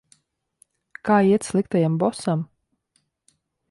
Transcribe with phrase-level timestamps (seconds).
[1.09, 2.45] Kā iet sliktajam bosam?